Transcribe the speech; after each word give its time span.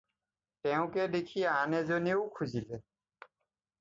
তেওঁকে 0.61 1.03
দেখি 1.15 1.39
আন 1.59 1.71
এজনেও 1.81 2.21
খুজিলে। 2.35 2.77